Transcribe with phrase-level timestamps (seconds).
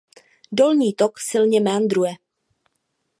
[0.51, 2.11] Dolní tok silně meandruje.